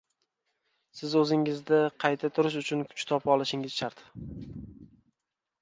Siz 0.99 1.13
o’zingizda 1.19 1.81
qayta 2.05 2.31
turish 2.39 2.57
uchun 2.63 2.83
kuch 2.95 3.05
topa 3.13 3.33
olishingiz 3.37 3.77
shart! 3.83 4.03